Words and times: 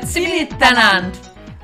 Grüezi 0.00 0.20
miteinander! 0.20 1.12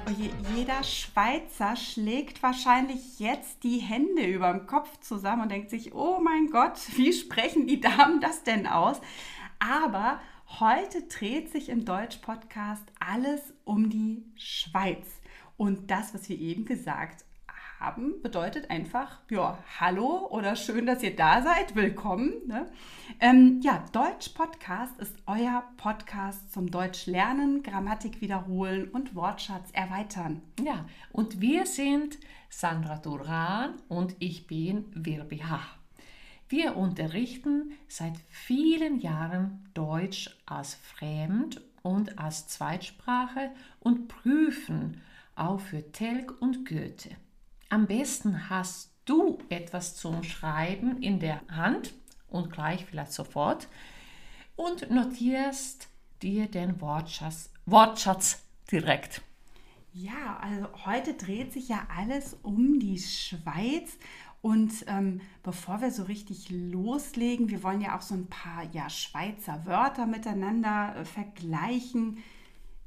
Oh 0.06 0.54
jeder 0.54 0.83
Schweizer 0.85 1.75
schlägt 1.75 2.43
wahrscheinlich 2.43 3.19
jetzt 3.19 3.65
die 3.65 3.79
Hände 3.79 4.26
über 4.26 4.53
dem 4.53 4.67
Kopf 4.67 5.01
zusammen 5.01 5.43
und 5.43 5.51
denkt 5.51 5.71
sich, 5.71 5.94
oh 5.94 6.21
mein 6.21 6.51
Gott, 6.51 6.79
wie 6.97 7.15
sprechen 7.15 7.67
die 7.67 7.80
Damen 7.80 8.21
das 8.21 8.43
denn 8.43 8.67
aus? 8.67 9.01
Aber 9.58 10.21
heute 10.61 11.04
dreht 11.04 11.51
sich 11.51 11.71
im 11.71 11.87
Deutsch-Podcast 11.87 12.85
alles 13.01 13.40
um 13.65 13.88
die 13.88 14.22
Schweiz. 14.37 15.07
Und 15.57 15.90
das, 15.90 16.12
was 16.12 16.29
wir 16.29 16.39
eben 16.39 16.66
gesagt 16.66 17.25
haben, 17.80 18.23
bedeutet 18.23 18.71
einfach, 18.71 19.21
ja, 19.30 19.59
hallo 19.79 20.29
oder 20.30 20.57
schön, 20.57 20.87
dass 20.87 21.03
ihr 21.03 21.15
da 21.15 21.43
seid, 21.43 21.75
willkommen. 21.75 22.33
Ne? 22.47 22.71
Ähm, 23.21 23.61
ja, 23.62 23.85
Deutsch 23.93 24.30
Podcast 24.30 24.99
ist 24.99 25.15
euer 25.27 25.62
Podcast 25.77 26.52
zum 26.52 26.71
Deutsch 26.71 27.07
lernen, 27.07 27.62
Grammatik 27.62 28.21
wiederholen 28.21 28.89
und 28.89 29.15
Wortschatz 29.15 29.71
erweitern. 29.73 30.43
Ja, 30.62 30.87
und 31.12 31.41
wir 31.41 31.66
sind 31.66 32.19
Sandra 32.49 32.97
Duran 32.97 33.75
und 33.88 34.16
ich 34.19 34.47
bin 34.47 34.87
Wirbi 34.95 35.38
Hach. 35.38 35.77
Wir 36.49 36.77
unterrichten 36.77 37.73
seit 37.88 38.15
vielen 38.29 39.01
Jahren 39.01 39.69
Deutsch 39.74 40.30
als 40.47 40.74
Fremd- 40.74 41.61
und 41.83 42.19
als 42.19 42.47
Zweitsprache 42.49 43.51
und 43.80 44.09
prüfen 44.09 45.02
auch 45.35 45.61
für 45.61 45.93
Telg 45.93 46.41
und 46.41 46.66
Goethe. 46.69 47.11
Am 47.77 47.87
besten 47.87 48.48
hast 48.48 48.91
du 49.05 49.37
etwas 49.51 49.96
zum 49.96 50.23
Schreiben 50.23 51.02
in 51.02 51.21
der 51.21 51.43
Hand 51.49 51.93
und 52.27 52.51
gleich 52.51 52.87
vielleicht 52.87 53.13
sofort 53.13 53.69
und 54.57 54.91
notierst 54.91 55.87
dir 56.23 56.47
den 56.47 56.80
Wortschatz, 56.80 57.51
Wortschatz 57.66 58.43
direkt. 58.73 59.21
Ja, 59.93 60.38
also 60.41 60.69
heute 60.87 61.13
dreht 61.13 61.52
sich 61.52 61.69
ja 61.69 61.87
alles 61.95 62.38
um 62.43 62.80
die 62.80 62.99
Schweiz. 62.99 63.99
Und 64.41 64.72
ähm, 64.86 65.20
bevor 65.42 65.82
wir 65.82 65.91
so 65.91 66.04
richtig 66.04 66.48
loslegen, 66.48 67.50
wir 67.50 67.62
wollen 67.62 67.82
ja 67.82 67.94
auch 67.94 68.02
so 68.02 68.14
ein 68.14 68.28
paar 68.28 68.64
ja, 68.72 68.88
Schweizer 68.88 69.66
Wörter 69.66 70.06
miteinander 70.06 70.97
äh, 70.97 71.04
vergleichen. 71.04 72.24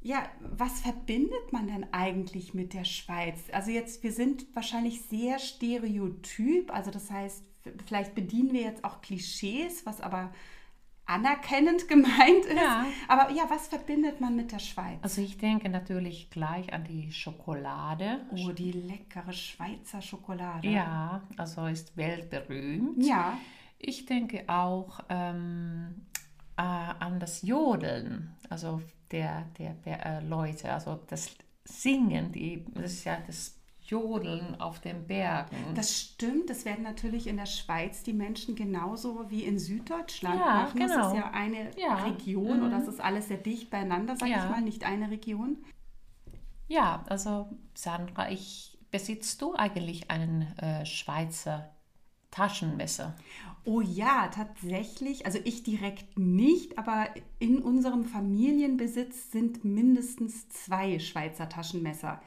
Ja, 0.02 0.24
was 0.40 0.80
verbindet 0.80 1.52
man 1.52 1.66
denn 1.66 1.86
eigentlich 1.92 2.54
mit 2.54 2.72
der 2.72 2.84
Schweiz? 2.84 3.38
Also 3.52 3.70
jetzt, 3.70 4.02
wir 4.02 4.12
sind 4.12 4.46
wahrscheinlich 4.54 5.02
sehr 5.02 5.38
stereotyp, 5.38 6.72
also 6.72 6.90
das 6.90 7.10
heißt, 7.10 7.44
vielleicht 7.86 8.14
bedienen 8.14 8.52
wir 8.52 8.62
jetzt 8.62 8.84
auch 8.84 9.02
Klischees, 9.02 9.84
was 9.84 10.00
aber 10.00 10.32
anerkennend 11.10 11.88
gemeint 11.88 12.46
ist. 12.46 12.56
Ja. 12.56 12.86
Aber 13.08 13.30
ja, 13.32 13.44
was 13.48 13.68
verbindet 13.68 14.20
man 14.20 14.36
mit 14.36 14.52
der 14.52 14.58
Schweiz? 14.58 14.98
Also 15.02 15.20
ich 15.20 15.36
denke 15.36 15.68
natürlich 15.68 16.30
gleich 16.30 16.72
an 16.72 16.84
die 16.84 17.12
Schokolade. 17.12 18.20
Oh, 18.30 18.52
die 18.52 18.72
leckere 18.72 19.32
Schweizer 19.32 20.00
Schokolade. 20.00 20.68
Ja, 20.68 21.22
also 21.36 21.66
ist 21.66 21.96
weltberühmt. 21.96 23.04
Ja. 23.04 23.36
Ich 23.78 24.06
denke 24.06 24.44
auch 24.46 25.00
ähm, 25.08 26.06
äh, 26.56 26.62
an 26.62 27.18
das 27.18 27.42
Jodeln. 27.42 28.36
Also 28.48 28.82
der, 29.10 29.46
der, 29.58 29.74
der 29.84 30.06
äh, 30.06 30.20
Leute, 30.24 30.72
also 30.72 31.00
das 31.08 31.30
Singen, 31.64 32.32
die, 32.32 32.64
das 32.74 32.92
ist 32.92 33.04
ja 33.04 33.18
das 33.26 33.56
Jodeln 33.82 34.60
auf 34.60 34.80
den 34.80 35.06
Bergen. 35.06 35.74
Das 35.74 35.98
stimmt, 35.98 36.48
das 36.48 36.64
werden 36.64 36.84
natürlich 36.84 37.26
in 37.26 37.36
der 37.36 37.46
Schweiz 37.46 38.02
die 38.04 38.12
Menschen 38.12 38.54
genauso 38.54 39.30
wie 39.30 39.42
in 39.44 39.58
Süddeutschland 39.58 40.38
ja, 40.38 40.46
machen. 40.46 40.78
Genau. 40.78 40.96
Das 40.96 41.06
ist 41.08 41.14
ja 41.14 41.30
eine 41.32 41.70
ja. 41.76 41.94
Region 42.04 42.60
mhm. 42.60 42.66
oder 42.66 42.78
es 42.78 42.86
ist 42.86 43.00
alles 43.00 43.28
sehr 43.28 43.38
dicht 43.38 43.68
beieinander, 43.70 44.16
sage 44.16 44.30
ja. 44.30 44.44
ich 44.44 44.50
mal, 44.50 44.62
nicht 44.62 44.84
eine 44.84 45.10
Region. 45.10 45.58
Ja, 46.68 47.02
also 47.08 47.48
Sandra, 47.74 48.30
ich 48.30 48.78
besitzt 48.92 49.42
du 49.42 49.54
eigentlich 49.56 50.10
einen 50.10 50.42
äh, 50.58 50.86
Schweizer 50.86 51.74
Taschenmesser? 52.30 53.16
Oh 53.64 53.80
ja, 53.80 54.28
tatsächlich. 54.28 55.26
Also 55.26 55.38
ich 55.44 55.62
direkt 55.62 56.18
nicht, 56.18 56.78
aber 56.78 57.08
in 57.38 57.62
unserem 57.62 58.04
Familienbesitz 58.04 59.30
sind 59.32 59.64
mindestens 59.64 60.48
zwei 60.48 60.98
Schweizer 60.98 61.48
Taschenmesser. 61.48 62.20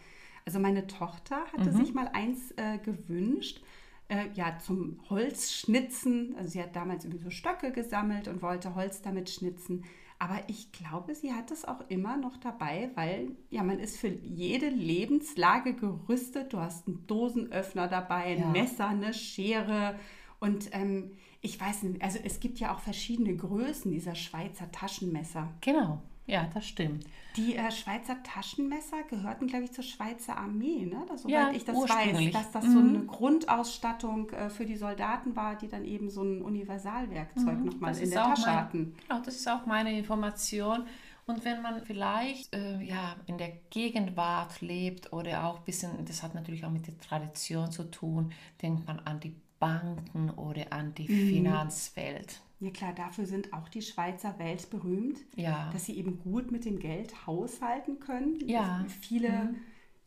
Also 0.46 0.59
meine 0.59 0.88
Tochter 0.88 1.46
hatte 1.53 1.72
mhm. 1.72 1.78
sich 1.78 1.94
mal 1.94 2.09
eins 2.13 2.52
äh, 2.58 2.78
gewünscht, 2.78 3.62
äh, 4.09 4.28
ja, 4.36 4.59
zum 4.59 5.00
Holzschnitzen. 5.09 6.36
Also 6.38 6.50
sie 6.50 6.62
hat 6.62 6.75
damals 6.75 7.06
irgendwie 7.06 7.24
so 7.24 7.30
Stöcke 7.30 7.72
gesammelt 7.72 8.28
und 8.28 8.42
wollte 8.42 8.75
Holz 8.75 9.02
damit 9.02 9.30
schnitzen. 9.30 9.86
Aber 10.23 10.39
ich 10.47 10.72
glaube, 10.72 11.16
sie 11.16 11.34
hat 11.34 11.51
es 11.51 11.66
auch 11.66 11.81
immer 11.89 12.16
noch 12.16 12.38
dabei, 12.38 12.91
weil 12.95 13.31
ja, 13.50 13.61
man 13.61 13.78
ist 13.78 13.97
für 13.97 14.07
jede 14.07 14.69
Lebenslage 14.69 15.73
gerüstet. 15.73 16.53
Du 16.53 16.59
hast 16.59 16.88
einen 16.88 17.06
Dosenöffner 17.07 17.89
dabei, 17.89 18.28
ein 18.28 18.39
ja. 18.39 18.47
Messer, 18.47 18.88
eine 18.88 19.13
Schere. 19.13 20.00
Und 20.39 20.69
ähm, 20.72 21.12
ich 21.41 21.59
weiß 21.59 21.83
nicht, 21.83 22.01
also 22.01 22.19
es 22.23 22.39
gibt 22.39 22.59
ja 22.59 22.73
auch 22.73 22.79
verschiedene 22.79 23.35
Größen 23.35 23.91
dieser 23.91 24.16
Schweizer 24.16 24.72
Taschenmesser. 24.72 25.51
Genau. 25.59 26.01
Ja, 26.25 26.47
das 26.53 26.66
stimmt. 26.66 27.06
Die 27.35 27.56
äh, 27.56 27.72
Schweizer 27.72 28.22
Taschenmesser 28.23 29.03
gehörten, 29.09 29.47
glaube 29.47 29.66
ich, 29.66 29.73
zur 29.73 29.84
Schweizer 29.84 30.38
Armee, 30.38 30.85
ne? 30.85 31.03
Das, 31.07 31.23
soweit 31.23 31.34
ja, 31.34 31.51
ich 31.51 31.66
das 31.66 31.75
weiß, 31.75 32.31
dass 32.31 32.51
das 32.51 32.66
mhm. 32.66 32.73
so 32.73 32.79
eine 32.79 33.06
Grundausstattung 33.06 34.29
äh, 34.29 34.50
für 34.50 34.66
die 34.66 34.78
Soldaten 34.78 35.35
war, 35.35 35.57
die 35.57 35.67
dann 35.67 35.83
eben 35.83 36.09
so 36.09 36.23
ein 36.23 36.41
Universalwerkzeug 36.41 37.59
mhm. 37.59 37.66
nochmal 37.66 37.97
in 37.97 38.09
der 38.09 38.23
Tasche 38.23 38.45
mein, 38.45 38.56
hatten. 38.56 38.95
Genau, 39.07 39.22
das 39.22 39.35
ist 39.35 39.50
auch 39.50 39.66
meine 39.66 39.97
Information. 39.97 40.85
Und 41.25 41.45
wenn 41.45 41.62
man 41.62 41.83
vielleicht 41.83 42.53
äh, 42.53 42.81
ja, 42.81 43.16
in 43.25 43.38
der 43.38 43.51
Gegenwart 43.69 44.62
lebt 44.62 45.12
oder 45.13 45.45
auch 45.45 45.59
ein 45.59 45.66
bisschen, 45.66 46.06
das 46.06 46.22
hat 46.22 46.35
natürlich 46.35 46.66
auch 46.66 46.72
mit 46.72 46.85
der 46.85 46.97
Tradition 47.00 47.72
zu 47.72 47.89
tun, 47.89 48.33
denkt 48.62 48.88
man 48.88 49.00
an 49.00 49.19
die 49.19 49.35
Banken 49.59 50.29
oder 50.31 50.72
an 50.72 50.94
die 50.94 51.07
mhm. 51.07 51.29
Finanzwelt. 51.29 52.41
Ja 52.63 52.72
klar, 52.72 52.94
dafür 52.94 53.25
sind 53.25 53.51
auch 53.51 53.68
die 53.68 53.81
Schweizer 53.81 54.40
weltberühmt, 54.40 55.19
ja. 55.35 55.69
dass 55.74 55.84
sie 55.85 55.97
eben 55.97 56.22
gut 56.24 56.50
mit 56.50 56.63
dem 56.63 56.79
Geld 56.79 57.28
haushalten 57.28 58.00
können. 58.00 58.40
Ja. 58.47 58.85
Viele 59.01 59.29
mhm. 59.29 59.56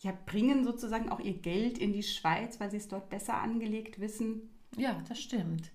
ja, 0.00 0.14
bringen 0.24 0.64
sozusagen 0.64 1.10
auch 1.10 1.20
ihr 1.20 1.34
Geld 1.34 1.76
in 1.76 1.92
die 1.92 2.02
Schweiz, 2.02 2.58
weil 2.58 2.70
sie 2.70 2.78
es 2.78 2.88
dort 2.88 3.10
besser 3.10 3.34
angelegt 3.34 4.00
wissen. 4.00 4.48
Ja, 4.74 5.02
das 5.06 5.20
stimmt. 5.20 5.70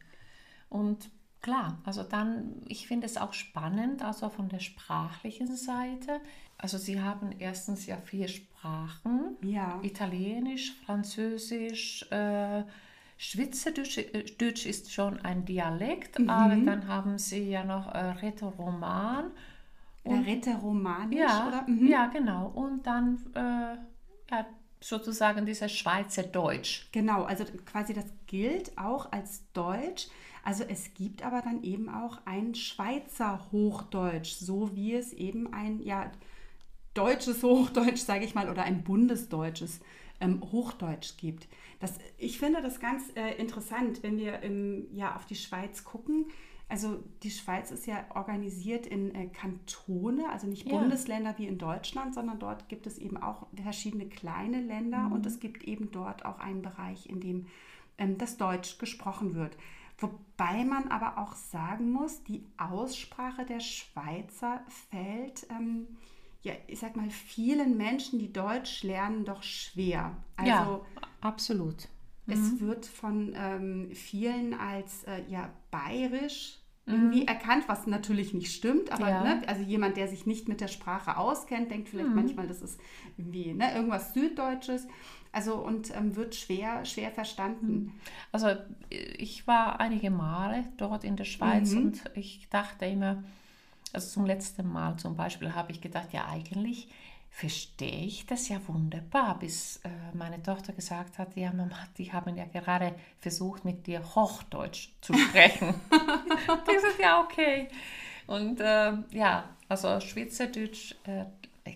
Und 0.69 1.11
klar, 1.43 1.77
also 1.83 2.01
dann, 2.01 2.63
ich 2.67 2.87
finde 2.87 3.05
es 3.05 3.15
auch 3.15 3.33
spannend, 3.33 4.01
also 4.01 4.29
von 4.29 4.49
der 4.49 4.59
sprachlichen 4.59 5.55
Seite. 5.55 6.19
Also 6.57 6.79
sie 6.79 6.99
haben 6.99 7.31
erstens 7.37 7.85
ja 7.85 7.97
vier 7.97 8.27
Sprachen. 8.27 9.37
Ja. 9.43 9.79
Italienisch, 9.83 10.73
Französisch, 10.83 12.07
äh, 12.09 12.63
Schweizerdeutsch 13.23 13.99
äh, 13.99 14.69
ist 14.69 14.91
schon 14.91 15.19
ein 15.19 15.45
Dialekt, 15.45 16.17
mhm. 16.17 16.27
aber 16.27 16.55
dann 16.55 16.87
haben 16.87 17.19
sie 17.19 17.51
ja 17.51 17.63
noch 17.63 17.93
äh, 17.93 17.99
Rätoroman. 17.99 19.25
Und, 20.03 20.25
Rätoromanisch, 20.25 21.19
ja, 21.19 21.47
oder? 21.47 21.63
Mhm. 21.67 21.87
Ja, 21.87 22.07
genau. 22.07 22.47
Und 22.47 22.87
dann 22.87 23.19
äh, 23.35 23.75
ja, 24.31 24.45
sozusagen 24.79 25.45
dieses 25.45 25.71
Schweizerdeutsch. 25.71 26.87
Genau, 26.91 27.21
also 27.25 27.45
quasi 27.63 27.93
das 27.93 28.05
gilt 28.25 28.75
auch 28.79 29.11
als 29.11 29.43
Deutsch. 29.53 30.07
Also 30.43 30.63
es 30.63 30.91
gibt 30.95 31.23
aber 31.23 31.43
dann 31.43 31.61
eben 31.61 31.89
auch 31.89 32.17
ein 32.25 32.55
Schweizer 32.55 33.51
Hochdeutsch, 33.51 34.31
so 34.31 34.75
wie 34.75 34.95
es 34.95 35.13
eben 35.13 35.53
ein 35.53 35.79
ja, 35.83 36.11
deutsches 36.95 37.43
Hochdeutsch, 37.43 37.99
sage 37.99 38.25
ich 38.25 38.33
mal, 38.33 38.49
oder 38.49 38.63
ein 38.63 38.83
bundesdeutsches 38.83 39.79
ähm, 40.21 40.41
Hochdeutsch 40.51 41.17
gibt. 41.17 41.47
Das, 41.79 41.97
ich 42.17 42.39
finde 42.39 42.61
das 42.61 42.79
ganz 42.79 43.03
äh, 43.15 43.35
interessant, 43.35 44.03
wenn 44.03 44.17
wir 44.17 44.43
ähm, 44.43 44.87
ja 44.93 45.15
auf 45.15 45.25
die 45.25 45.35
Schweiz 45.35 45.83
gucken. 45.83 46.27
Also 46.69 47.03
die 47.23 47.31
Schweiz 47.31 47.69
ist 47.69 47.85
ja 47.85 48.05
organisiert 48.15 48.85
in 48.85 49.13
äh, 49.13 49.27
Kantone, 49.27 50.29
also 50.31 50.47
nicht 50.47 50.69
ja. 50.69 50.77
Bundesländer 50.77 51.37
wie 51.37 51.47
in 51.47 51.57
Deutschland, 51.57 52.13
sondern 52.13 52.39
dort 52.39 52.69
gibt 52.69 52.87
es 52.87 52.97
eben 52.97 53.17
auch 53.17 53.47
verschiedene 53.61 54.07
kleine 54.07 54.61
Länder 54.61 54.99
mhm. 54.99 55.11
und 55.11 55.25
es 55.25 55.41
gibt 55.41 55.65
eben 55.65 55.91
dort 55.91 56.23
auch 56.23 56.39
einen 56.39 56.61
Bereich, 56.61 57.09
in 57.09 57.19
dem 57.19 57.47
ähm, 57.97 58.17
das 58.17 58.37
Deutsch 58.37 58.77
gesprochen 58.77 59.35
wird. 59.35 59.57
Wobei 59.97 60.63
man 60.63 60.87
aber 60.87 61.17
auch 61.17 61.33
sagen 61.33 61.91
muss, 61.91 62.23
die 62.23 62.45
Aussprache 62.57 63.45
der 63.45 63.59
Schweizer 63.59 64.63
fällt 64.89 65.45
ähm, 65.49 65.87
ja, 66.41 66.53
ich 66.67 66.79
sag 66.79 66.95
mal, 66.95 67.09
vielen 67.09 67.77
Menschen, 67.77 68.19
die 68.19 68.33
Deutsch 68.33 68.83
lernen, 68.83 69.25
doch 69.25 69.43
schwer. 69.43 70.17
Also, 70.35 70.49
ja, 70.49 70.81
absolut. 71.21 71.87
Es 72.27 72.39
mhm. 72.39 72.59
wird 72.61 72.85
von 72.85 73.33
ähm, 73.35 73.91
vielen 73.93 74.53
als 74.53 75.03
äh, 75.03 75.23
ja, 75.27 75.49
bayerisch 75.69 76.61
irgendwie 76.87 77.21
mhm. 77.21 77.27
erkannt, 77.27 77.65
was 77.67 77.85
natürlich 77.85 78.33
nicht 78.33 78.51
stimmt, 78.51 78.91
aber 78.91 79.09
ja. 79.09 79.23
ne, 79.23 79.47
also 79.47 79.61
jemand, 79.61 79.97
der 79.97 80.07
sich 80.07 80.25
nicht 80.25 80.47
mit 80.47 80.61
der 80.61 80.67
Sprache 80.67 81.17
auskennt, 81.17 81.69
denkt 81.69 81.89
vielleicht 81.89 82.09
mhm. 82.09 82.15
manchmal, 82.15 82.47
das 82.47 82.61
ist 82.61 82.79
irgendwie 83.17 83.53
ne, 83.53 83.73
irgendwas 83.75 84.13
Süddeutsches. 84.13 84.87
Also 85.33 85.55
und 85.55 85.95
ähm, 85.95 86.17
wird 86.17 86.35
schwer, 86.35 86.83
schwer 86.83 87.11
verstanden. 87.11 87.73
Mhm. 87.73 87.91
Also 88.33 88.49
ich 88.89 89.47
war 89.47 89.79
einige 89.79 90.11
Male 90.11 90.65
dort 90.75 91.05
in 91.05 91.15
der 91.15 91.23
Schweiz 91.23 91.71
mhm. 91.71 91.77
und 91.77 92.03
ich 92.15 92.49
dachte 92.49 92.85
immer, 92.85 93.23
also 93.93 94.07
zum 94.07 94.25
letzten 94.25 94.67
Mal 94.67 94.97
zum 94.97 95.15
Beispiel 95.15 95.53
habe 95.53 95.71
ich 95.71 95.81
gedacht, 95.81 96.13
ja 96.13 96.25
eigentlich 96.27 96.87
verstehe 97.29 98.05
ich 98.05 98.25
das 98.25 98.49
ja 98.49 98.59
wunderbar, 98.67 99.39
bis 99.39 99.77
äh, 99.77 99.89
meine 100.13 100.43
Tochter 100.43 100.73
gesagt 100.73 101.17
hat, 101.17 101.35
ja 101.37 101.51
Mama, 101.53 101.77
die 101.97 102.11
haben 102.11 102.35
ja 102.35 102.45
gerade 102.45 102.93
versucht, 103.19 103.63
mit 103.63 103.87
dir 103.87 104.03
Hochdeutsch 104.15 104.89
zu 105.01 105.13
sprechen. 105.17 105.73
ich 105.91 106.81
sagte, 106.81 107.01
ja, 107.01 107.21
okay. 107.21 107.69
Und 108.27 108.59
äh, 108.59 108.93
ja, 109.11 109.49
also 109.69 109.99
Schweizerdeutsch 110.01 110.95
äh, 111.05 111.25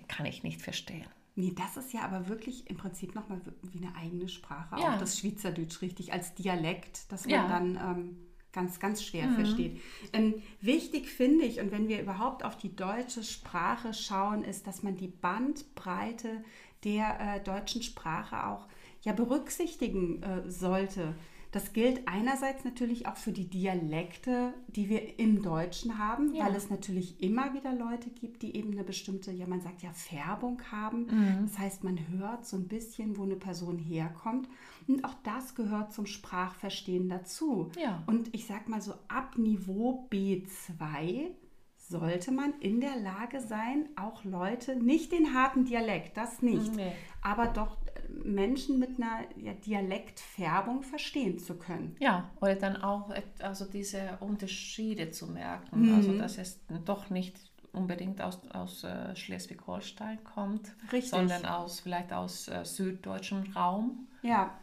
kann 0.07 0.25
ich 0.25 0.43
nicht 0.43 0.61
verstehen. 0.61 1.05
Nee, 1.37 1.53
das 1.55 1.75
ist 1.77 1.93
ja 1.93 2.01
aber 2.01 2.27
wirklich 2.29 2.69
im 2.69 2.77
Prinzip 2.77 3.13
nochmal 3.15 3.41
wie 3.63 3.77
eine 3.85 3.95
eigene 3.95 4.27
Sprache, 4.29 4.75
Ja. 4.79 4.93
auch 4.95 4.97
das 4.99 5.19
Schweizerdeutsch 5.19 5.81
richtig 5.81 6.13
als 6.13 6.33
Dialekt, 6.35 7.11
dass 7.11 7.25
man 7.25 7.31
Ja. 7.33 7.47
dann 7.47 7.75
ähm, 7.77 8.17
ganz, 8.55 8.79
ganz 8.79 9.03
schwer 9.03 9.27
Mhm. 9.27 9.35
versteht. 9.35 9.81
Ähm, 10.13 10.41
wichtig 10.61 11.09
finde 11.09 11.45
ich, 11.45 11.59
und 11.59 11.71
wenn 11.71 11.87
wir 11.87 12.01
überhaupt 12.01 12.43
auf 12.43 12.57
die 12.57 12.75
deutsche 12.75 13.23
Sprache 13.23 13.93
schauen, 13.93 14.43
ist, 14.43 14.65
dass 14.65 14.81
man 14.81 14.95
die 14.95 15.09
Bandbreite 15.09 16.43
der 16.83 17.19
äh, 17.19 17.43
deutschen 17.43 17.83
Sprache 17.83 18.47
auch 18.47 18.67
ja 19.01 19.13
berücksichtigen 19.13 20.23
äh, 20.23 20.49
sollte. 20.49 21.15
Das 21.51 21.71
gilt 21.73 22.07
einerseits 22.07 22.65
natürlich 22.65 23.07
auch 23.07 23.15
für 23.15 23.31
die 23.31 23.49
Dialekte, 23.49 24.53
die 24.67 24.89
wir 24.89 25.19
im 25.19 25.41
Deutschen 25.41 25.97
haben, 25.97 26.33
Ja. 26.33 26.45
weil 26.45 26.55
es 26.55 26.69
natürlich 26.69 27.21
immer 27.21 27.53
wieder 27.53 27.73
Leute 27.73 28.09
gibt, 28.09 28.41
die 28.41 28.55
eben 28.57 28.71
eine 28.71 28.83
bestimmte, 28.83 29.31
ja 29.31 29.47
man 29.47 29.61
sagt 29.61 29.81
ja 29.81 29.91
Färbung 29.93 30.61
haben. 30.71 31.05
Mhm. 31.05 31.45
Das 31.47 31.57
heißt, 31.57 31.83
man 31.83 31.97
hört 32.09 32.45
so 32.45 32.57
ein 32.57 32.67
bisschen, 32.67 33.17
wo 33.17 33.23
eine 33.23 33.37
Person 33.37 33.77
herkommt. 33.77 34.49
Und 34.87 35.05
auch 35.05 35.15
das 35.23 35.55
gehört 35.55 35.93
zum 35.93 36.05
Sprachverstehen 36.05 37.07
dazu. 37.09 37.71
Ja. 37.81 38.03
Und 38.07 38.33
ich 38.35 38.45
sag 38.47 38.67
mal 38.67 38.81
so, 38.81 38.93
ab 39.07 39.37
Niveau 39.37 40.07
B2 40.11 41.29
sollte 41.77 42.31
man 42.31 42.53
in 42.59 42.81
der 42.81 42.95
Lage 42.97 43.39
sein, 43.39 43.87
auch 43.95 44.23
Leute, 44.23 44.75
nicht 44.75 45.11
den 45.11 45.33
harten 45.35 45.65
Dialekt, 45.65 46.17
das 46.17 46.41
nicht, 46.41 46.75
Nee. 46.75 46.91
aber 47.21 47.45
doch 47.47 47.77
Menschen 48.23 48.79
mit 48.79 48.97
einer 48.97 49.25
ja, 49.37 49.53
Dialektfärbung 49.53 50.83
verstehen 50.83 51.39
zu 51.39 51.55
können. 51.55 51.95
Ja, 51.99 52.31
oder 52.41 52.55
dann 52.55 52.77
auch 52.77 53.13
also 53.39 53.65
diese 53.65 54.17
Unterschiede 54.19 55.11
zu 55.11 55.27
merken. 55.27 55.93
Also 55.93 56.17
dass 56.17 56.37
es 56.37 56.59
doch 56.85 57.09
nicht 57.09 57.35
unbedingt 57.73 58.21
aus, 58.21 58.39
aus 58.51 58.83
äh, 58.83 59.15
Schleswig-Holstein 59.15 60.23
kommt, 60.23 60.75
Richtig. 60.91 61.09
sondern 61.09 61.45
aus 61.45 61.81
vielleicht 61.81 62.13
aus 62.13 62.47
äh, 62.47 62.63
süddeutschem 62.63 63.51
Raum. 63.53 64.07
Ja, 64.21 64.57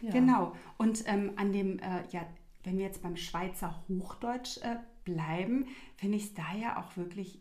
Ja. 0.00 0.10
Genau. 0.10 0.54
Und 0.78 1.04
ähm, 1.06 1.32
an 1.36 1.52
dem, 1.52 1.78
äh, 1.78 2.04
ja, 2.10 2.26
wenn 2.64 2.78
wir 2.78 2.84
jetzt 2.84 3.02
beim 3.02 3.16
Schweizer 3.16 3.82
Hochdeutsch 3.88 4.58
äh, 4.58 4.76
bleiben, 5.04 5.66
finde 5.96 6.16
ich 6.16 6.24
es 6.24 6.34
daher 6.34 6.78
auch 6.78 6.96
wirklich 6.96 7.40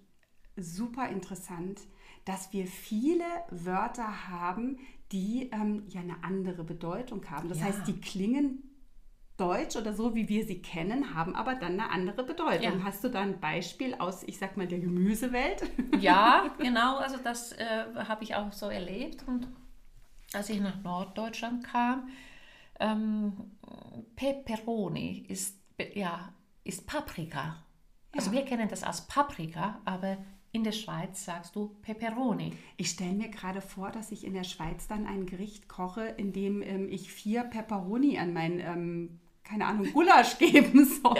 super 0.55 1.09
interessant, 1.09 1.81
dass 2.25 2.53
wir 2.53 2.67
viele 2.67 3.25
Wörter 3.49 4.29
haben, 4.29 4.77
die 5.11 5.49
ähm, 5.51 5.83
ja 5.89 6.01
eine 6.01 6.23
andere 6.23 6.63
Bedeutung 6.63 7.23
haben. 7.29 7.49
Das 7.49 7.59
Ja. 7.59 7.65
heißt, 7.65 7.87
die 7.87 7.99
klingen 7.99 8.63
deutsch 9.37 9.75
oder 9.75 9.93
so, 9.93 10.13
wie 10.13 10.29
wir 10.29 10.45
sie 10.45 10.61
kennen, 10.61 11.15
haben 11.15 11.35
aber 11.35 11.55
dann 11.55 11.73
eine 11.79 11.89
andere 11.89 12.23
Bedeutung. 12.23 12.79
Ja. 12.79 12.83
Hast 12.83 13.03
du 13.03 13.09
da 13.09 13.21
ein 13.21 13.39
Beispiel 13.39 13.95
aus, 13.95 14.23
ich 14.23 14.37
sag 14.37 14.55
mal, 14.57 14.67
der 14.67 14.79
Gemüsewelt? 14.79 15.63
Ja, 15.99 16.45
genau, 16.59 16.97
also 16.97 17.17
das 17.23 17.51
äh, 17.53 17.85
habe 17.95 18.23
ich 18.23 18.35
auch 18.35 18.51
so 18.53 18.67
erlebt. 18.67 19.23
Und 19.27 19.47
als 20.33 20.49
ich 20.49 20.59
nach 20.61 20.81
Norddeutschland 20.83 21.63
kam, 21.63 22.09
ähm, 22.79 23.33
Peperoni 24.15 25.25
ist, 25.27 25.57
ja, 25.93 26.33
ist 26.63 26.87
Paprika. 26.87 27.63
Also 28.15 28.29
Ja. 28.31 28.37
wir 28.37 28.45
kennen 28.45 28.67
das 28.69 28.83
als 28.83 29.07
Paprika, 29.07 29.81
aber 29.85 30.17
in 30.51 30.63
der 30.63 30.73
Schweiz 30.73 31.25
sagst 31.25 31.55
du 31.55 31.75
Peperoni. 31.81 32.53
Ich 32.77 32.89
stelle 32.89 33.13
mir 33.13 33.29
gerade 33.29 33.61
vor, 33.61 33.91
dass 33.91 34.11
ich 34.11 34.25
in 34.25 34.33
der 34.33 34.43
Schweiz 34.43 34.87
dann 34.87 35.05
ein 35.05 35.25
Gericht 35.25 35.69
koche, 35.69 36.03
in 36.03 36.33
dem 36.33 36.61
ähm, 36.61 36.89
ich 36.89 37.11
vier 37.11 37.43
Peperoni 37.43 38.17
an 38.17 38.33
mein, 38.33 38.59
ähm, 38.59 39.19
keine 39.43 39.65
Ahnung, 39.65 39.91
Gulasch 39.93 40.37
geben 40.39 40.85
soll. 40.85 41.17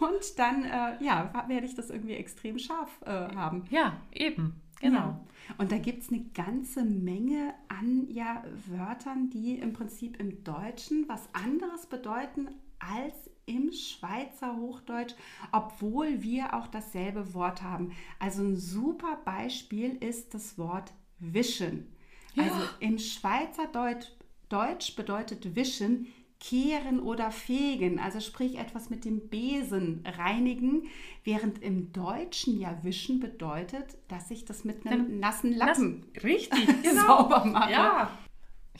Und 0.00 0.38
dann, 0.38 0.64
äh, 0.64 1.02
ja, 1.02 1.32
werde 1.48 1.66
ich 1.66 1.74
das 1.74 1.90
irgendwie 1.90 2.14
extrem 2.14 2.58
scharf 2.58 3.00
äh, 3.06 3.10
haben. 3.10 3.64
Ja, 3.70 4.00
eben, 4.12 4.60
genau. 4.78 4.98
Ja. 4.98 5.20
Und 5.56 5.72
da 5.72 5.78
gibt 5.78 6.02
es 6.02 6.10
eine 6.10 6.24
ganze 6.34 6.84
Menge 6.84 7.54
an 7.68 8.06
ja, 8.10 8.44
Wörtern, 8.66 9.30
die 9.30 9.58
im 9.58 9.72
Prinzip 9.72 10.20
im 10.20 10.44
Deutschen 10.44 11.08
was 11.08 11.28
anderes 11.32 11.86
bedeuten 11.86 12.48
als 12.78 13.29
im 13.50 13.72
Schweizer 13.72 14.56
Hochdeutsch, 14.56 15.14
obwohl 15.52 16.22
wir 16.22 16.54
auch 16.54 16.68
dasselbe 16.68 17.34
Wort 17.34 17.62
haben. 17.62 17.92
Also 18.18 18.42
ein 18.42 18.56
super 18.56 19.18
Beispiel 19.24 19.96
ist 19.96 20.34
das 20.34 20.56
Wort 20.56 20.92
wischen. 21.18 21.88
Also 22.36 22.60
im 22.78 22.98
Schweizer 22.98 23.66
Deut 23.66 24.16
Deutsch 24.48 24.96
bedeutet 24.96 25.54
wischen 25.54 26.08
kehren 26.40 27.00
oder 27.00 27.30
fegen, 27.30 28.00
also 28.00 28.18
sprich 28.18 28.58
etwas 28.58 28.88
mit 28.88 29.04
dem 29.04 29.28
Besen 29.28 30.02
reinigen, 30.06 30.88
während 31.22 31.62
im 31.62 31.92
Deutschen 31.92 32.58
ja 32.58 32.82
wischen 32.82 33.20
bedeutet, 33.20 33.98
dass 34.08 34.30
ich 34.30 34.46
das 34.46 34.64
mit 34.64 34.86
einem 34.86 35.20
nassen 35.20 35.52
Lappen 35.52 36.06
Das, 36.14 36.24
richtig, 36.24 36.66
sauber 36.94 37.44
mache. 37.44 37.72
Ja. 37.72 38.18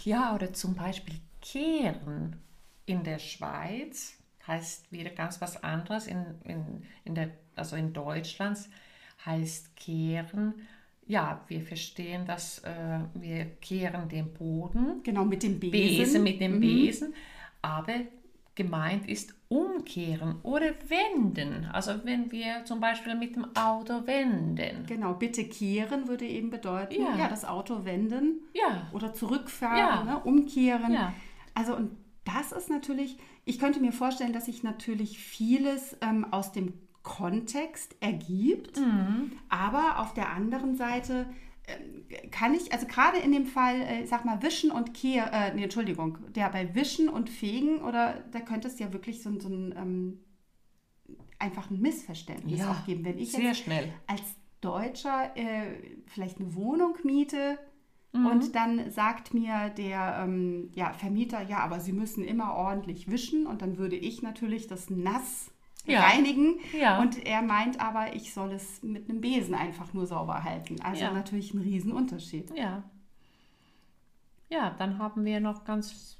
ja, 0.03 0.35
oder 0.35 0.55
zum 0.55 0.75
Beispiel 0.75 1.17
kehren 1.43 2.37
in 2.87 3.05
der 3.05 3.19
Schweiz 3.19 4.20
heißt 4.51 4.93
wieder 4.93 5.11
ganz 5.11 5.41
was 5.41 5.63
anderes. 5.63 6.07
In, 6.07 6.25
in, 6.45 6.83
in 7.05 7.15
der, 7.15 7.31
also 7.57 7.77
in 7.77 7.93
Deutschland 7.95 8.59
heißt 9.25 9.75
kehren, 9.77 10.55
ja, 11.07 11.41
wir 11.49 11.63
verstehen, 11.63 12.25
dass 12.27 12.59
äh, 12.61 13.01
wir 13.15 13.47
kehren 13.61 14.09
den 14.09 14.33
Boden, 14.35 15.03
Genau, 15.03 15.25
mit 15.25 15.43
dem 15.43 15.59
Besen. 15.59 15.73
Besen 15.73 16.23
mit 16.23 16.41
dem 16.41 16.57
Mhm. 16.57 16.61
Besen, 16.61 17.15
aber 17.63 17.95
gemeint 18.55 19.09
ist 19.09 19.35
umkehren 19.49 20.37
oder 20.43 20.67
wenden. 20.89 21.67
Also 21.73 21.93
wenn 22.05 22.31
wir 22.31 22.65
zum 22.65 22.79
Beispiel 22.81 23.15
mit 23.15 23.35
dem 23.35 23.47
Auto 23.57 24.07
wenden. 24.07 24.85
Genau, 24.87 25.15
bitte 25.15 25.45
kehren 25.49 26.07
würde 26.09 26.27
eben 26.27 26.51
bedeuten, 26.51 27.01
ja, 27.03 27.17
Ja. 27.17 27.29
das 27.29 27.45
Auto 27.45 27.85
wenden 27.85 28.41
Ja, 28.55 28.89
oder 28.93 29.13
zurückfahren, 29.15 29.79
Ja. 29.79 30.05
ne, 30.05 30.21
umkehren. 30.21 30.93
Ja. 30.93 31.13
Also 31.55 31.75
und 31.75 31.97
das 32.25 32.53
ist 32.53 32.71
natürlich, 32.71 33.17
ich 33.45 33.59
könnte 33.59 33.81
mir 33.81 33.93
vorstellen, 33.93 34.33
dass 34.33 34.47
sich 34.47 34.63
natürlich 34.63 35.19
vieles 35.19 35.97
ähm, 36.01 36.25
aus 36.33 36.53
dem 36.53 36.75
Kontext 37.03 37.97
ergibt, 38.01 38.79
Mhm. 38.79 39.33
aber 39.49 39.99
auf 40.01 40.13
der 40.15 40.31
anderen 40.31 40.77
Seite 40.77 41.27
ähm, 41.67 42.05
kann 42.31 42.53
ich, 42.55 42.73
also 42.73 42.87
gerade 42.87 43.19
in 43.19 43.33
dem 43.33 43.47
Fall, 43.47 43.81
äh, 43.81 44.07
sag 44.07 44.25
mal, 44.25 44.43
Wischen 44.43 44.71
und 44.71 44.93
Kehr, 44.93 45.33
äh, 45.33 45.55
nee, 45.55 45.63
Entschuldigung, 45.65 46.19
der 46.33 46.49
bei 46.51 46.75
Wischen 46.75 47.09
und 47.09 47.31
Fegen 47.31 47.79
oder 47.83 48.23
da 48.33 48.41
könnte 48.41 48.69
es 48.69 48.79
ja 48.79 48.93
wirklich 48.93 49.23
so, 49.23 49.31
ein- 49.31 49.41
so 49.41 49.49
ein 49.49 49.75
ähm, 49.77 50.21
einfach 51.39 51.71
ein 51.71 51.81
Missverständnis 51.81 52.61
Ja, 52.61 52.71
auch 52.73 52.87
geben. 52.87 53.05
Wenn 53.05 53.19
ich 53.19 53.33
sehr 53.33 53.41
jetzt 53.43 53.61
schnell. 53.61 53.89
als 54.07 54.23
Deutscher 54.61 55.35
äh, 55.37 55.75
vielleicht 56.07 56.39
eine 56.39 56.55
Wohnung 56.55 56.95
miete 57.03 57.59
Mhm. 58.13 58.27
und 58.27 58.55
dann 58.57 58.91
sagt 58.91 59.33
mir 59.35 59.71
der 59.77 60.23
ähm, 60.25 60.71
ja, 60.75 60.93
Vermieter, 60.93 61.43
ja, 61.43 61.59
aber 61.61 61.79
Sie 61.81 61.93
müssen 61.93 62.25
immer 62.25 62.55
ordentlich 62.55 63.11
wischen 63.11 63.47
und 63.47 63.63
dann 63.63 63.79
würde 63.79 63.97
ich 63.97 64.21
natürlich 64.23 64.67
das 64.67 64.91
nass 64.91 65.51
Ja. 65.87 66.01
reinigen 66.03 66.59
Ja. 66.79 67.01
und 67.01 67.25
er 67.25 67.41
meint 67.43 67.81
aber, 67.81 68.15
ich 68.15 68.35
soll 68.35 68.53
es 68.53 68.83
mit 68.83 69.09
einem 69.09 69.21
Besen 69.21 69.55
einfach 69.55 69.93
nur 69.93 70.07
sauber 70.07 70.43
halten. 70.45 70.81
Also 70.83 71.05
Ja. 71.05 71.13
natürlich 71.13 71.55
ein 71.55 71.61
Riesenunterschied. 71.61 72.53
Ja. 72.57 72.83
Ja, 74.49 74.71
dann 74.79 74.99
haben 74.99 75.25
wir 75.25 75.39
noch 75.41 75.65
ganz 75.65 76.20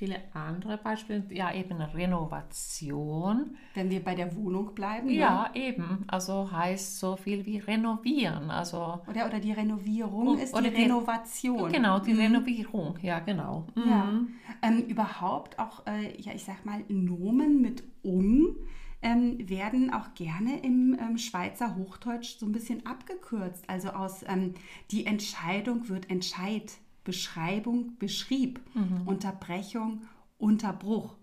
viele 0.00 0.16
andere 0.32 0.78
Beispiele. 0.78 1.22
Ja, 1.28 1.52
eben 1.54 1.78
Renovation. 1.82 3.56
Wenn 3.74 3.90
wir 3.90 4.02
bei 4.02 4.14
der 4.14 4.34
Wohnung 4.34 4.74
bleiben, 4.74 5.06
ne? 5.08 5.12
Ja, 5.14 5.50
eben. 5.54 6.04
Also 6.08 6.50
heißt 6.50 6.98
so 6.98 7.16
viel 7.16 7.44
wie 7.44 7.58
renovieren. 7.58 8.50
Also 8.50 9.00
oder, 9.06 9.26
oder 9.26 9.38
die 9.40 9.52
Renovierung 9.52 10.28
O- 10.28 10.34
ist 10.34 10.54
oder 10.54 10.70
die 10.70 10.74
die- 10.76 10.82
Renovation. 10.84 11.70
genau, 11.70 11.98
die 11.98 12.12
Renovierung. 12.12 12.98
Ja, 13.02 13.18
genau. 13.20 13.66
Ja. 13.76 14.04
Mhm. 14.04 14.28
Ähm, 14.62 14.78
überhaupt 14.88 15.58
auch, 15.58 15.86
äh, 15.86 16.18
ja, 16.20 16.32
ich 16.34 16.44
sag 16.44 16.64
mal, 16.64 16.82
Nomen 16.88 17.60
mit 17.60 17.82
um 18.02 18.56
ähm, 19.02 19.48
werden 19.48 19.92
auch 19.92 20.14
gerne 20.14 20.60
im 20.60 20.96
ähm, 21.00 21.18
Schweizer 21.18 21.76
Hochdeutsch 21.76 22.38
so 22.38 22.46
ein 22.46 22.52
bisschen 22.52 22.84
abgekürzt. 22.86 23.64
Also 23.68 23.90
aus 23.90 24.24
ähm, 24.26 24.54
die 24.90 25.04
Entscheidung 25.06 25.88
wird 25.88 26.10
Entscheid, 26.10 26.72
Beschreibung, 27.10 27.98
Beschrieb, 27.98 28.60
Unterbrechung, 29.06 30.02
Unterbruch. 30.38 31.16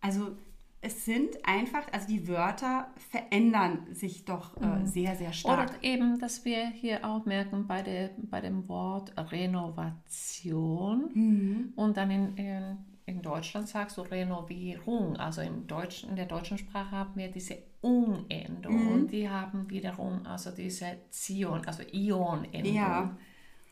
Also 0.00 0.36
es 0.80 1.04
sind 1.04 1.30
einfach, 1.44 1.84
also 1.92 2.06
die 2.08 2.26
Wörter 2.28 2.88
verändern 3.10 3.86
sich 3.92 4.24
doch 4.24 4.56
äh, 4.60 4.84
sehr, 4.86 5.16
sehr 5.16 5.32
stark. 5.32 5.70
Oder 5.70 5.82
eben, 5.84 6.18
dass 6.18 6.44
wir 6.44 6.68
hier 6.70 7.04
auch 7.04 7.24
merken 7.24 7.66
bei, 7.66 7.82
der, 7.82 8.10
bei 8.30 8.40
dem 8.40 8.68
Wort 8.68 9.12
Renovation 9.32 11.10
Mhm. 11.14 11.72
und 11.76 11.96
dann 11.96 12.10
in, 12.10 12.36
in, 12.36 12.76
in 13.06 13.22
Deutschland 13.22 13.68
sagst 13.68 13.96
du 13.96 14.02
Renovierung. 14.02 15.16
Also 15.16 15.40
im 15.40 15.66
Deutschen, 15.66 16.10
in 16.10 16.16
der 16.16 16.26
deutschen 16.26 16.58
Sprache 16.58 16.90
haben 16.92 17.16
wir 17.16 17.28
diese 17.30 17.56
Un-Endung 17.82 18.74
Mhm. 18.84 18.88
und 18.92 19.12
die 19.12 19.28
haben 19.28 19.68
wiederum 19.70 20.26
also 20.26 20.50
diese 20.50 20.98
Zion, 21.10 21.64
also 21.66 21.82
Ion-Endung. 21.92 22.74
Ja. 22.74 23.16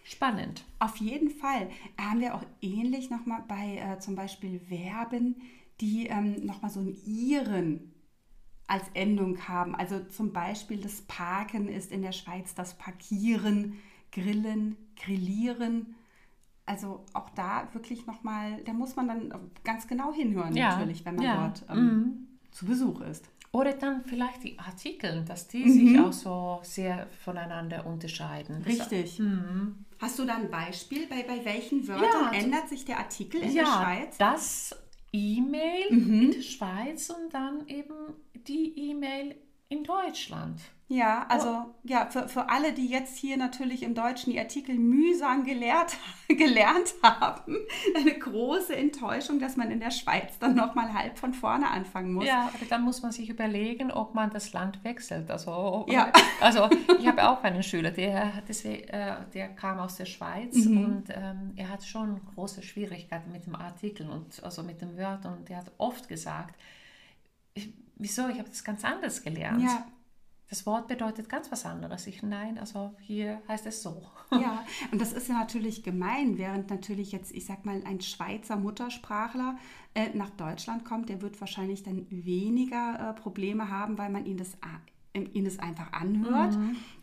Spannend. 0.08 0.64
Auf 0.78 0.96
jeden 0.98 1.30
Fall. 1.30 1.68
Haben 1.98 2.20
wir 2.20 2.34
auch 2.36 2.44
ähnlich 2.62 3.10
nochmal 3.10 3.42
bei 3.48 3.76
äh, 3.78 3.98
zum 3.98 4.14
Beispiel 4.14 4.60
Verben, 4.60 5.34
die 5.80 6.06
ähm, 6.06 6.46
nochmal 6.46 6.70
so 6.70 6.78
ein 6.80 6.96
ihren 7.04 7.92
als 8.68 8.84
Endung 8.94 9.48
haben. 9.48 9.74
Also 9.74 10.00
zum 10.04 10.32
Beispiel 10.32 10.78
das 10.78 11.00
Parken 11.02 11.68
ist 11.68 11.90
in 11.90 12.02
der 12.02 12.12
Schweiz 12.12 12.54
das 12.54 12.74
Parkieren, 12.78 13.74
Grillen, 14.12 14.76
Grillieren. 14.96 15.96
Also 16.66 17.04
auch 17.12 17.30
da 17.30 17.68
wirklich 17.74 18.06
nochmal, 18.06 18.62
da 18.64 18.72
muss 18.72 18.96
man 18.96 19.08
dann 19.08 19.50
ganz 19.64 19.86
genau 19.88 20.12
hinhören 20.12 20.54
Ja, 20.56 20.76
natürlich, 20.76 21.04
wenn 21.04 21.16
man 21.16 21.24
ja, 21.24 21.48
dort 21.48 21.64
ähm, 21.68 22.28
zu 22.52 22.66
Besuch 22.66 23.00
ist. 23.02 23.28
Oder 23.52 23.72
dann 23.72 24.04
vielleicht 24.04 24.42
die 24.44 24.58
Artikel, 24.58 25.24
dass 25.24 25.48
die 25.48 25.64
Mhm. 25.64 25.70
sich 25.72 25.98
auch 26.00 26.12
so 26.12 26.60
sehr 26.62 27.06
voneinander 27.24 27.86
unterscheiden. 27.86 28.62
Das- 28.64 28.66
Richtig. 28.92 29.18
Mhm. 29.20 29.84
Hast 29.98 30.18
du 30.18 30.24
da 30.24 30.34
ein 30.36 30.50
Beispiel, 30.50 31.06
bei, 31.06 31.22
bei 31.22 31.44
welchen 31.44 31.86
Wörtern 31.88 32.32
Ja, 32.32 32.38
ändert 32.38 32.68
sich 32.68 32.84
der 32.84 32.98
Artikel 32.98 33.40
in 33.40 33.52
ja, 33.52 33.62
der 33.64 33.66
Schweiz? 33.70 34.18
das 34.18 34.76
E-Mail 35.12 35.90
Mhm. 35.90 36.22
in 36.22 36.30
der 36.32 36.42
Schweiz 36.42 37.10
und 37.10 37.32
dann 37.32 37.66
eben 37.68 37.94
die 38.46 38.90
E-Mail 38.90 39.36
in 39.68 39.82
Deutschland. 39.84 40.60
Ja, 40.88 41.26
also 41.28 41.74
ja, 41.82 42.06
für, 42.06 42.28
für 42.28 42.48
alle, 42.48 42.72
die 42.72 42.86
jetzt 42.86 43.16
hier 43.16 43.36
natürlich 43.36 43.82
im 43.82 43.96
Deutschen 43.96 44.32
die 44.32 44.38
Artikel 44.38 44.76
mühsam 44.76 45.42
gelehrt, 45.42 45.96
gelernt 46.28 46.94
haben, 47.02 47.56
eine 47.96 48.16
große 48.16 48.76
Enttäuschung, 48.76 49.40
dass 49.40 49.56
man 49.56 49.72
in 49.72 49.80
der 49.80 49.90
Schweiz 49.90 50.38
dann 50.38 50.54
nochmal 50.54 50.94
halb 50.94 51.18
von 51.18 51.34
vorne 51.34 51.68
anfangen 51.68 52.12
muss. 52.12 52.24
Ja, 52.24 52.52
aber 52.54 52.64
dann 52.70 52.82
muss 52.82 53.02
man 53.02 53.10
sich 53.10 53.28
überlegen, 53.28 53.90
ob 53.90 54.14
man 54.14 54.30
das 54.30 54.52
Land 54.52 54.84
wechselt. 54.84 55.28
Also, 55.28 55.86
Ja. 55.88 56.12
also 56.40 56.70
ich 57.00 57.06
habe 57.08 57.28
auch 57.28 57.42
einen 57.42 57.64
Schüler, 57.64 57.90
der, 57.90 58.30
deswegen, 58.48 58.86
äh, 58.86 59.16
der 59.34 59.48
kam 59.48 59.80
aus 59.80 59.96
der 59.96 60.06
Schweiz 60.06 60.54
Mhm. 60.66 60.84
und 60.84 61.04
ähm, 61.10 61.52
er 61.56 61.68
hat 61.68 61.82
schon 61.82 62.20
große 62.36 62.62
Schwierigkeiten 62.62 63.32
mit 63.32 63.44
dem 63.46 63.56
Artikel 63.56 64.08
und 64.08 64.40
also 64.44 64.62
mit 64.62 64.80
dem 64.80 64.96
Wörtern 64.96 65.38
und 65.38 65.50
er 65.50 65.56
hat 65.58 65.72
oft 65.78 66.08
gesagt, 66.08 66.54
ich, 67.54 67.72
wieso, 67.96 68.28
ich 68.28 68.38
habe 68.38 68.48
das 68.48 68.64
ganz 68.64 68.84
anders 68.84 69.22
gelernt. 69.22 69.62
Ja. 69.62 69.86
Das 70.48 70.64
Wort 70.64 70.86
bedeutet 70.86 71.28
ganz 71.28 71.50
was 71.50 71.66
anderes. 71.66 72.06
Ich, 72.06 72.22
nein, 72.22 72.56
also 72.58 72.94
hier 73.00 73.42
heißt 73.48 73.66
es 73.66 73.82
so. 73.82 74.06
Ja, 74.30 74.64
und 74.92 75.00
das 75.00 75.12
ist 75.12 75.28
ja 75.28 75.34
natürlich 75.34 75.82
gemein, 75.82 76.38
während 76.38 76.70
natürlich 76.70 77.10
jetzt, 77.10 77.32
ich 77.32 77.46
sag 77.46 77.64
mal, 77.64 77.82
ein 77.84 78.00
Schweizer 78.00 78.56
Muttersprachler 78.56 79.58
äh, 79.94 80.10
nach 80.14 80.30
Deutschland 80.30 80.84
kommt, 80.84 81.08
der 81.08 81.20
wird 81.20 81.40
wahrscheinlich 81.40 81.82
dann 81.82 82.06
weniger 82.10 83.10
äh, 83.10 83.20
Probleme 83.20 83.70
haben, 83.70 83.98
weil 83.98 84.10
man 84.10 84.24
ihn 84.24 84.36
das, 84.36 84.54
äh, 85.14 85.20
ihn 85.20 85.44
das 85.44 85.58
einfach 85.58 85.92
anhört. 85.92 86.56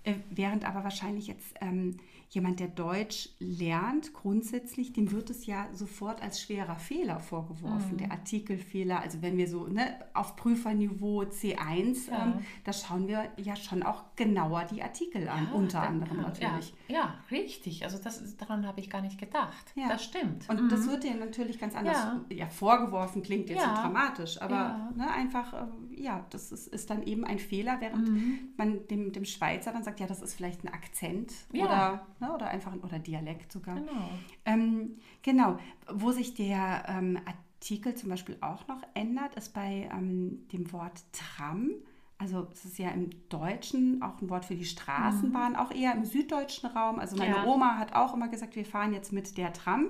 Äh, 0.03 0.15
während 0.29 0.65
aber 0.65 0.85
wahrscheinlich 0.85 1.27
jetzt 1.27 1.53
ähm, 1.59 1.97
jemand, 2.33 2.59
der 2.59 2.67
Deutsch 2.67 3.29
lernt, 3.39 4.13
grundsätzlich, 4.13 4.91
dem 4.93 5.11
wird 5.11 5.29
es 5.29 5.45
ja 5.45 5.67
sofort 5.73 6.21
als 6.21 6.41
schwerer 6.41 6.75
Fehler 6.75 7.19
vorgeworfen, 7.19 7.97
der 7.97 8.11
Artikelfehler. 8.11 8.99
Also 9.01 9.21
wenn 9.21 9.37
wir 9.37 9.47
so 9.47 9.67
ne, 9.67 9.99
auf 10.13 10.35
Prüferniveau 10.35 11.21
C1, 11.23 12.09
Ja. 12.09 12.23
ähm, 12.25 12.33
da 12.63 12.73
schauen 12.73 13.07
wir 13.07 13.31
ja 13.37 13.55
schon 13.55 13.83
auch 13.83 14.03
genauer 14.15 14.65
die 14.65 14.81
Artikel 14.81 15.27
an, 15.29 15.51
unter 15.53 15.81
da- 15.81 15.87
anderem 15.87 16.17
ja, 16.17 16.23
natürlich. 16.23 16.73
Ja, 16.87 16.95
ja, 16.95 17.15
richtig. 17.31 17.83
Also 17.83 17.97
das, 18.03 18.35
daran 18.37 18.65
habe 18.65 18.79
ich 18.79 18.89
gar 18.89 19.01
nicht 19.01 19.19
gedacht. 19.19 19.71
Ja. 19.75 19.87
Das 19.89 20.03
stimmt. 20.03 20.49
Und 20.49 20.71
das 20.71 20.87
wird 20.87 21.03
dir 21.03 21.15
natürlich 21.15 21.59
ganz 21.59 21.75
anders 21.75 21.97
Ja. 21.97 22.21
ja. 22.29 22.47
vorgeworfen, 22.49 23.21
klingt 23.21 23.49
jetzt 23.49 23.61
Ja. 23.61 23.75
so 23.75 23.81
dramatisch, 23.81 24.41
aber 24.41 24.55
Ja. 24.55 24.91
ne, 24.95 25.11
einfach, 25.11 25.53
äh, 25.53 26.01
ja, 26.01 26.25
das 26.31 26.51
ist, 26.51 26.67
ist 26.67 26.89
dann 26.89 27.03
eben 27.03 27.25
ein 27.25 27.39
Fehler, 27.39 27.77
während 27.79 28.09
Mhm. 28.09 28.39
man 28.57 28.87
dem, 28.87 29.11
dem 29.11 29.25
Schweizer 29.25 29.71
dann 29.71 29.83
sagt, 29.83 29.99
ja, 29.99 30.07
das 30.07 30.21
ist 30.21 30.33
vielleicht 30.33 30.63
ein 30.63 30.69
Akzent 30.73 31.31
Ja. 31.51 31.65
oder, 31.65 32.07
ne, 32.23 32.33
oder 32.33 32.47
einfach 32.47 32.71
ein 32.73 32.79
oder 32.81 32.99
Dialekt 32.99 33.51
sogar. 33.51 33.75
Genau. 33.75 34.09
Ähm, 34.45 34.97
genau, 35.21 35.57
wo 35.91 36.11
sich 36.11 36.33
der 36.33 36.85
ähm, 36.87 37.19
Artikel 37.25 37.95
zum 37.95 38.09
Beispiel 38.09 38.37
auch 38.41 38.67
noch 38.67 38.81
ändert, 38.93 39.35
ist 39.35 39.53
bei 39.53 39.89
ähm, 39.93 40.47
dem 40.51 40.71
Wort 40.71 41.03
Tram. 41.11 41.71
Also 42.17 42.47
es 42.53 42.63
ist 42.63 42.77
ja 42.77 42.89
im 42.89 43.09
Deutschen 43.29 44.01
auch 44.01 44.21
ein 44.21 44.29
Wort 44.29 44.45
für 44.45 44.55
die 44.55 44.65
Straßenbahn, 44.65 45.55
auch 45.57 45.71
eher 45.71 45.93
im 45.93 46.05
süddeutschen 46.05 46.69
Raum. 46.69 46.99
Also 46.99 47.17
meine 47.17 47.35
Ja. 47.35 47.45
Oma 47.45 47.77
hat 47.77 47.93
auch 47.93 48.13
immer 48.13 48.29
gesagt, 48.29 48.55
wir 48.55 48.65
fahren 48.65 48.93
jetzt 48.93 49.11
mit 49.11 49.37
der 49.37 49.51
Tram. 49.51 49.87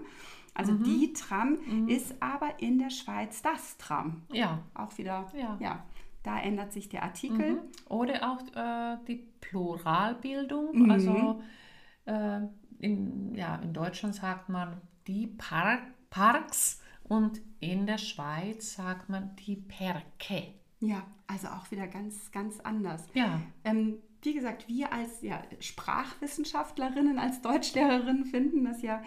Also 0.56 0.74
die 0.74 1.13
Tram 1.13 1.58
ist 1.88 2.16
aber 2.22 2.60
in 2.60 2.78
der 2.80 2.92
Schweiz 2.92 3.42
das 3.42 3.78
Tram. 3.78 4.22
Ja. 4.32 4.60
Auch 4.75 4.98
wieder, 4.98 5.28
Ja. 5.36 5.58
ja, 5.60 5.84
da 6.24 6.40
ändert 6.40 6.74
sich 6.74 6.90
der 6.90 7.04
Artikel. 7.04 7.54
Mhm. 7.54 7.60
Oder 7.90 8.32
auch 8.32 8.42
äh, 8.56 8.98
die 9.08 9.24
Pluralbildung. 9.42 10.75
Mhm. 10.84 10.92
Also 10.92 11.42
äh, 12.06 12.42
in, 12.80 13.34
ja, 13.36 13.56
in 13.58 13.74
Deutschland 13.74 14.16
sagt 14.16 14.50
man 14.50 14.82
die 15.08 15.28
Par 15.28 15.80
Parks 16.10 16.82
und 17.04 17.42
in 17.60 17.86
der 17.88 17.98
Schweiz 17.98 18.76
sagt 18.76 19.10
man 19.10 19.36
die 19.38 19.56
Perke. 19.56 20.54
Ja, 20.80 21.04
also 21.28 21.48
auch 21.48 21.72
wieder 21.72 21.88
ganz, 21.88 22.32
ganz 22.32 22.60
anders. 22.60 23.08
Ja, 23.14 23.42
Ähm, 23.64 24.00
wie 24.22 24.34
gesagt, 24.34 24.68
wir 24.68 24.94
als 24.94 25.22
ja, 25.22 25.42
Sprachwissenschaftlerinnen, 25.60 27.20
als 27.20 27.42
Deutschlehrerinnen 27.42 28.26
finden 28.26 28.64
das 28.64 28.82
ja 28.82 29.02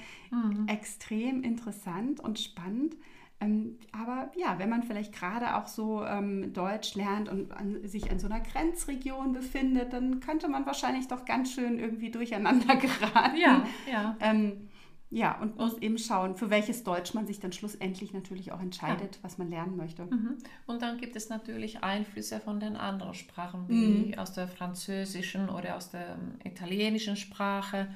extrem 0.66 1.42
interessant 1.42 2.20
und 2.20 2.38
spannend. 2.38 2.96
Ähm, 3.40 3.78
aber 3.92 4.30
ja, 4.36 4.58
wenn 4.58 4.70
man 4.70 4.82
vielleicht 4.82 5.12
gerade 5.12 5.56
auch 5.56 5.66
so 5.66 6.02
ähm, 6.04 6.52
Deutsch 6.54 6.94
lernt 6.94 7.28
und 7.28 7.52
an, 7.52 7.86
sich 7.86 8.10
in 8.10 8.18
so 8.18 8.26
einer 8.26 8.40
Grenzregion 8.40 9.32
befindet, 9.34 9.92
dann 9.92 10.20
könnte 10.20 10.48
man 10.48 10.64
wahrscheinlich 10.64 11.06
doch 11.08 11.24
ganz 11.26 11.52
schön 11.52 11.78
irgendwie 11.78 12.10
durcheinander 12.10 12.76
geraten. 12.76 13.36
ja, 13.36 13.66
ja. 13.90 14.16
Ähm, 14.20 14.68
ja, 15.08 15.38
und 15.40 15.56
muss 15.56 15.78
eben 15.78 15.98
schauen, 15.98 16.34
für 16.34 16.50
welches 16.50 16.82
Deutsch 16.82 17.14
man 17.14 17.26
sich 17.28 17.38
dann 17.38 17.52
schlussendlich 17.52 18.12
natürlich 18.12 18.50
auch 18.50 18.60
entscheidet, 18.60 19.20
was 19.22 19.38
man 19.38 19.48
lernen 19.50 19.76
möchte. 19.76 20.04
Mhm. 20.06 20.38
Und 20.66 20.82
dann 20.82 20.98
gibt 20.98 21.14
es 21.14 21.28
natürlich 21.28 21.84
Einflüsse 21.84 22.40
von 22.40 22.58
den 22.58 22.74
anderen 22.76 23.14
Sprachen, 23.14 23.66
Mhm. 23.68 24.06
wie 24.08 24.18
aus 24.18 24.32
der 24.32 24.48
französischen 24.48 25.48
oder 25.48 25.76
aus 25.76 25.90
der 25.90 26.14
ähm, 26.14 26.38
italienischen 26.42 27.14
Sprache. 27.16 27.86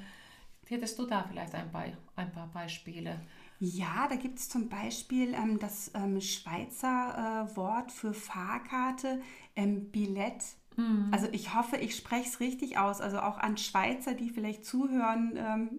Hättest 0.68 1.00
du 1.00 1.06
da 1.06 1.24
vielleicht 1.28 1.52
ein, 1.56 1.72
Be 1.72 1.94
ein 2.14 2.30
paar 2.30 2.46
Beispiele? 2.54 3.18
Ja, 3.62 4.08
da 4.08 4.16
gibt 4.16 4.38
es 4.38 4.48
zum 4.48 4.70
Beispiel 4.70 5.34
ähm, 5.34 5.58
das 5.58 5.90
ähm, 5.94 6.18
Schweizer 6.20 7.46
äh, 7.52 7.56
Wort 7.56 7.92
für 7.92 8.14
Fahrkarte, 8.14 9.20
ähm, 9.54 9.90
Billett. 9.90 10.42
Also 11.12 11.28
ich 11.30 11.54
hoffe, 11.54 11.76
ich 11.76 11.94
spreche 11.94 12.26
es 12.26 12.40
richtig 12.40 12.78
aus. 12.78 13.02
Also 13.02 13.18
auch 13.18 13.36
an 13.36 13.58
Schweizer, 13.58 14.14
die 14.14 14.30
vielleicht 14.30 14.64
zuhören, 14.64 15.34
ähm, 15.36 15.78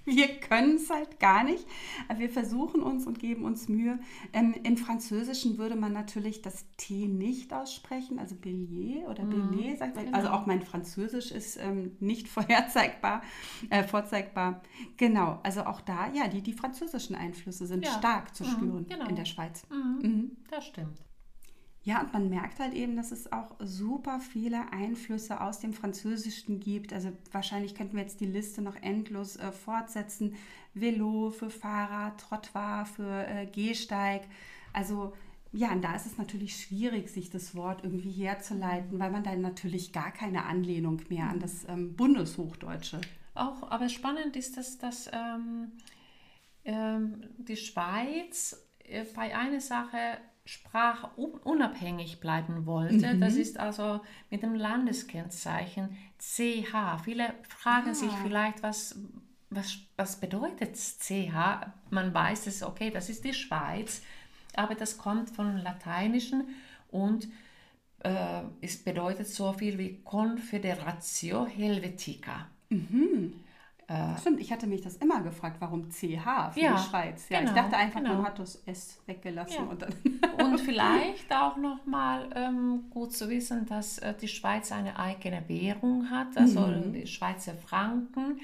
wir 0.04 0.28
können 0.40 0.76
es 0.76 0.90
halt 0.90 1.20
gar 1.20 1.44
nicht. 1.44 1.66
Aber 2.08 2.18
wir 2.18 2.30
versuchen 2.30 2.82
uns 2.82 3.06
und 3.06 3.18
geben 3.18 3.44
uns 3.44 3.68
Mühe. 3.68 3.98
Ähm, 4.32 4.54
Im 4.62 4.76
Französischen 4.76 5.58
würde 5.58 5.76
man 5.76 5.92
natürlich 5.92 6.42
das 6.42 6.64
T 6.76 7.06
nicht 7.06 7.52
aussprechen, 7.52 8.18
also 8.18 8.34
Billet 8.34 9.06
oder 9.08 9.24
Billet, 9.24 9.78
sagt 9.78 9.96
man. 9.96 10.14
Also 10.14 10.30
auch 10.30 10.46
mein 10.46 10.62
Französisch 10.62 11.30
ist 11.30 11.56
ähm, 11.58 11.96
nicht 12.00 12.28
vorherzeigbar, 12.36 13.22
äh, 13.70 13.84
vorzeigbar. 13.84 14.62
Genau, 14.96 15.38
also 15.42 15.62
auch 15.64 15.80
da, 15.80 16.10
ja, 16.12 16.28
die, 16.28 16.42
die 16.42 16.52
französischen 16.52 17.14
Einflüsse 17.14 17.66
sind 17.66 17.84
Ja. 17.84 17.92
stark 17.92 18.34
zu 18.34 18.44
Mhm, 18.44 18.48
spüren 18.48 18.86
genau. 18.88 19.08
in 19.08 19.16
der 19.16 19.24
Schweiz. 19.24 19.62
Mhm. 19.70 19.98
Mhm. 20.08 20.36
Das 20.50 20.66
stimmt. 20.66 20.98
Ja, 21.82 22.02
und 22.02 22.12
man 22.12 22.28
merkt 22.28 22.58
halt 22.58 22.74
eben, 22.74 22.94
dass 22.94 23.10
es 23.10 23.32
auch 23.32 23.56
super 23.58 24.20
viele 24.20 24.70
Einflüsse 24.70 25.40
aus 25.40 25.60
dem 25.60 25.72
Französischen 25.72 26.60
gibt. 26.60 26.92
Also 26.92 27.10
wahrscheinlich 27.32 27.74
könnten 27.74 27.96
wir 27.96 28.02
jetzt 28.02 28.20
die 28.20 28.26
Liste 28.26 28.60
noch 28.60 28.76
endlos 28.76 29.36
äh, 29.36 29.50
fortsetzen. 29.50 30.36
Velo 30.74 31.30
für 31.30 31.48
Fahrrad, 31.48 32.20
Trottoir 32.20 32.84
für 32.84 33.26
äh, 33.26 33.46
Gehsteig. 33.46 34.22
Also 34.74 35.14
ja, 35.52 35.72
und 35.72 35.82
da 35.82 35.96
ist 35.96 36.06
es 36.06 36.18
natürlich 36.18 36.54
schwierig, 36.56 37.08
sich 37.08 37.30
das 37.30 37.54
Wort 37.56 37.82
irgendwie 37.82 38.12
herzuleiten, 38.12 38.98
weil 38.98 39.10
man 39.10 39.24
dann 39.24 39.40
natürlich 39.40 39.92
gar 39.92 40.12
keine 40.12 40.44
Anlehnung 40.44 41.00
mehr 41.08 41.28
an 41.28 41.40
das 41.40 41.66
ähm, 41.68 41.96
Bundeshochdeutsche. 41.96 43.00
Auch, 43.34 43.68
aber 43.70 43.88
spannend 43.88 44.36
ist, 44.36 44.56
dass, 44.56 44.78
dass 44.78 45.10
ähm, 45.12 45.72
ähm, 46.64 47.24
die 47.38 47.56
Schweiz 47.56 48.64
äh, 48.84 49.04
bei 49.14 49.36
einer 49.36 49.60
Sache 49.60 50.18
sprachunabhängig 50.50 52.20
bleiben 52.20 52.66
wollte. 52.66 53.16
Das 53.18 53.34
ist 53.34 53.58
also 53.58 54.00
mit 54.30 54.42
dem 54.42 54.54
Landeskennzeichen 54.54 55.96
CH. 56.18 57.00
Viele 57.04 57.34
fragen 57.48 57.94
sich 57.94 58.10
Ah. 58.10 58.18
vielleicht, 58.24 58.62
was, 58.62 58.98
was, 59.50 59.78
was 59.96 60.18
bedeutet 60.18 60.76
CH? 60.76 61.66
Man 61.90 62.12
weiß 62.12 62.48
es, 62.48 62.62
okay, 62.62 62.90
das 62.90 63.08
ist 63.08 63.24
die 63.24 63.32
Schweiz, 63.34 64.02
aber 64.54 64.74
das 64.74 64.98
kommt 64.98 65.30
vom 65.30 65.56
Lateinischen 65.56 66.48
und 66.90 67.28
äh, 68.00 68.42
es 68.60 68.82
bedeutet 68.82 69.28
so 69.28 69.52
viel 69.52 69.78
wie 69.78 70.00
Confederatio 70.02 71.46
Helvetica. 71.46 72.48
Stimmt, 74.20 74.40
ich 74.40 74.52
hatte 74.52 74.66
mich 74.66 74.82
das 74.82 74.96
immer 74.96 75.20
gefragt, 75.20 75.56
warum 75.60 75.88
CH 75.90 76.52
für 76.52 76.60
Ja, 76.60 76.74
die 76.76 76.82
Schweiz. 76.88 77.28
Ja, 77.28 77.40
genau, 77.40 77.50
ich 77.50 77.56
dachte 77.56 77.76
einfach, 77.76 78.00
genau. 78.00 78.14
man 78.14 78.26
hat 78.26 78.38
das 78.38 78.62
S 78.66 78.98
weggelassen 79.06 79.56
Ja. 79.56 79.62
und 79.70 79.82
dann. 79.82 79.92
Und 80.44 80.60
vielleicht 80.60 81.32
auch 81.34 81.56
nochmal 81.56 82.28
ähm, 82.34 82.84
gut 82.90 83.12
zu 83.12 83.28
wissen, 83.28 83.66
dass 83.66 83.98
äh, 83.98 84.14
die 84.14 84.28
Schweiz 84.28 84.70
eine 84.70 84.98
eigene 84.98 85.42
Währung 85.48 86.08
hat, 86.10 86.36
also 86.36 86.66
die 86.92 87.06
Schweizer 87.06 87.54
Franken. 87.54 88.40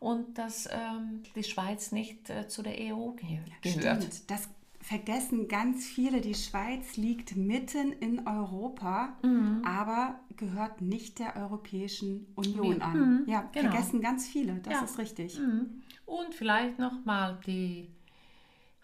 und 0.00 0.36
dass 0.38 0.66
ähm, 0.66 1.22
die 1.34 1.44
Schweiz 1.44 1.92
nicht 1.92 2.28
äh, 2.30 2.48
zu 2.48 2.62
der 2.62 2.74
EU 2.74 3.10
ge 3.12 3.38
gehört. 3.62 4.02
Stimmt, 4.02 4.30
das 4.30 4.48
vergessen 4.88 5.48
ganz 5.48 5.84
viele. 5.86 6.22
Die 6.22 6.34
Schweiz 6.34 6.96
liegt 6.96 7.36
mitten 7.36 7.92
in 7.92 8.26
Europa, 8.26 9.18
Mhm. 9.22 9.62
aber 9.64 10.18
gehört 10.36 10.80
nicht 10.80 11.18
der 11.18 11.36
Europäischen 11.36 12.26
Union 12.36 12.60
Union. 12.60 12.82
an. 12.82 12.98
Mhm, 13.20 13.28
Ja, 13.28 13.42
genau. 13.52 13.68
vergessen 13.70 14.00
ganz 14.00 14.26
viele. 14.26 14.54
Das 14.62 14.72
Ja. 14.72 14.84
ist 14.84 14.98
richtig. 14.98 15.38
Mhm. 15.38 15.82
Und 16.06 16.34
vielleicht 16.34 16.78
nochmal, 16.78 17.38
die 17.46 17.90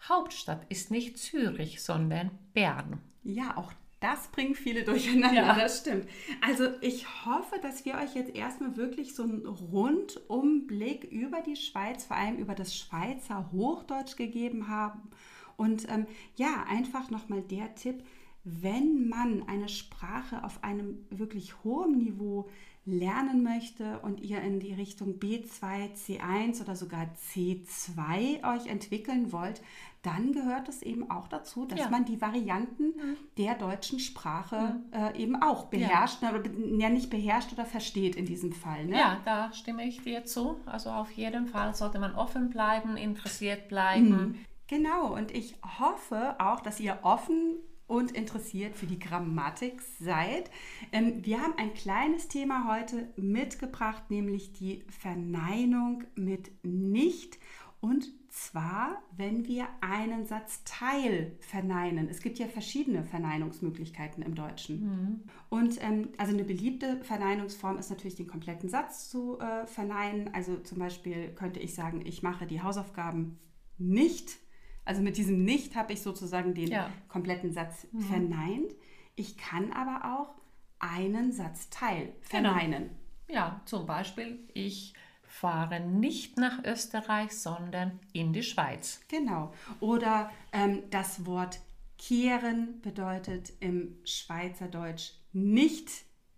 Hauptstadt 0.07 0.61
ist 0.69 0.91
nicht 0.91 1.17
Zürich, 1.17 1.81
sondern 1.81 2.29
Bern. 2.53 2.99
Ja, 3.23 3.57
auch 3.57 3.73
das 3.99 4.27
bringt 4.27 4.57
viele 4.57 4.83
durcheinander, 4.83 5.41
Ja. 5.41 5.55
das 5.55 5.79
stimmt. 5.79 6.05
Also 6.47 6.65
ich 6.81 7.25
hoffe, 7.25 7.55
dass 7.63 7.83
wir 7.85 7.95
euch 7.95 8.13
jetzt 8.13 8.35
erstmal 8.35 8.77
wirklich 8.77 9.15
so 9.15 9.23
einen 9.23 9.43
Rundumblick 9.47 11.05
über 11.05 11.41
die 11.41 11.55
Schweiz, 11.55 12.05
vor 12.05 12.15
allem 12.17 12.37
über 12.37 12.53
das 12.53 12.77
Schweizer 12.77 13.49
Hochdeutsch 13.51 14.15
gegeben 14.15 14.67
haben. 14.67 15.09
Und 15.57 15.87
ähm, 15.89 16.05
ja, 16.35 16.65
einfach 16.69 17.09
nochmal 17.09 17.41
der 17.41 17.73
Tipp, 17.75 18.03
wenn 18.43 19.07
man 19.09 19.47
eine 19.47 19.69
Sprache 19.69 20.43
auf 20.43 20.63
einem 20.63 20.99
wirklich 21.09 21.63
hohen 21.63 21.97
Niveau 21.97 22.47
lernen 22.85 23.41
möchte 23.41 23.97
und 23.99 24.21
ihr 24.21 24.39
in 24.41 24.59
die 24.59 24.73
Richtung 24.73 25.17
B2, 25.19 25.89
C1 25.95 26.61
oder 26.61 26.75
sogar 26.75 27.07
C2 27.33 28.55
euch 28.55 28.67
entwickeln 28.67 29.31
wollt, 29.31 29.61
dann 30.03 30.33
gehört 30.33 30.69
es 30.69 30.83
eben 30.83 31.09
auch 31.09 31.27
dazu, 31.27 31.65
dass 31.65 31.79
Ja. 31.79 31.89
man 31.89 32.05
die 32.05 32.21
Varianten 32.21 32.93
der 33.39 33.55
deutschen 33.55 33.99
Sprache 33.99 34.75
äh, 34.91 35.19
eben 35.19 35.35
auch 35.41 35.65
beherrscht, 35.65 36.21
oder 36.21 36.37
be- 36.39 36.77
ja 36.79 36.89
nicht 36.89 37.09
beherrscht 37.09 37.51
oder 37.53 37.65
versteht 37.65 38.15
in 38.15 38.25
diesem 38.27 38.51
Fall. 38.51 38.85
Ne? 38.85 38.97
Ja, 38.99 39.19
da 39.25 39.51
stimme 39.51 39.87
ich 39.87 40.01
dir 40.03 40.23
zu. 40.25 40.57
Also 40.67 40.91
auf 40.91 41.09
jeden 41.11 41.47
Fall 41.47 41.73
sollte 41.73 41.97
man 41.97 42.13
offen 42.13 42.51
bleiben, 42.51 42.97
interessiert 42.97 43.67
bleiben. 43.67 44.45
Genau, 44.67 45.13
und 45.13 45.31
ich 45.31 45.55
hoffe 45.79 46.35
auch, 46.39 46.59
dass 46.59 46.79
ihr 46.79 46.99
offen 47.03 47.57
und 47.87 48.11
interessiert 48.11 48.75
für 48.75 48.87
die 48.87 48.97
Grammatik 48.97 49.81
seid. 49.99 50.49
Ähm, 50.91 51.23
wir 51.23 51.41
haben 51.41 51.53
ein 51.57 51.73
kleines 51.73 52.27
Thema 52.27 52.67
heute 52.67 53.13
mitgebracht, 53.15 54.09
nämlich 54.09 54.53
die 54.53 54.83
Verneinung 54.89 56.03
mit 56.15 56.51
nicht. 56.63 57.37
Und 57.79 58.11
zwar, 58.29 59.03
wenn 59.15 59.45
wir 59.45 59.67
einen 59.81 60.25
Satzteil 60.25 61.37
verneinen. 61.39 62.09
Es 62.09 62.21
gibt 62.21 62.39
ja 62.39 62.47
verschiedene 62.47 63.03
Verneinungsmöglichkeiten 63.03 64.23
im 64.23 64.33
Deutschen. 64.33 65.29
Und 65.49 65.81
ähm, 65.81 66.09
also 66.17 66.33
eine 66.33 66.43
beliebte 66.43 67.03
Verneinungsform 67.03 67.77
ist 67.77 67.91
natürlich 67.91 68.15
den 68.15 68.27
kompletten 68.27 68.67
Satz 68.67 69.09
zu 69.09 69.39
äh, 69.39 69.67
verneinen. 69.67 70.33
Also 70.33 70.57
zum 70.57 70.79
Beispiel 70.79 71.29
könnte 71.35 71.59
ich 71.59 71.75
sagen, 71.75 72.01
ich 72.03 72.23
mache 72.23 72.47
die 72.47 72.61
Hausaufgaben 72.61 73.37
nicht. 73.77 74.39
Also 74.85 75.01
mit 75.01 75.17
diesem 75.17 75.43
nicht 75.43 75.75
habe 75.75 75.93
ich 75.93 76.01
sozusagen 76.01 76.53
den 76.53 76.67
Ja. 76.67 76.89
kompletten 77.09 77.51
Satz 77.51 77.87
verneint. 78.07 78.71
Ich 79.15 79.37
kann 79.37 79.71
aber 79.73 80.15
auch 80.19 80.35
einen 80.79 81.31
Satzteil 81.31 82.13
Genau. 82.29 82.49
verneinen. 82.53 82.89
Ja, 83.27 83.61
zum 83.65 83.85
Beispiel, 83.87 84.39
ich 84.53 84.93
fahre 85.23 85.79
nicht 85.79 86.37
nach 86.37 86.63
Österreich, 86.63 87.31
sondern 87.31 87.99
in 88.13 88.31
die 88.33 88.43
Schweiz. 88.43 89.01
Genau. 89.07 89.51
Oder 89.79 90.31
ähm, 90.53 90.83
das 90.91 91.25
Wort 91.25 91.59
kehren 91.97 92.79
bedeutet 92.81 93.53
im 93.59 93.97
Schweizerdeutsch 94.03 95.13
nicht 95.33 95.89